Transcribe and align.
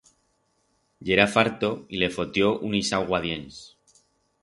Yera 1.09 1.27
farto 1.27 1.85
y 1.93 2.01
le 2.05 2.09
fotió 2.17 2.49
un 2.71 2.79
ixauguadients. 2.83 3.65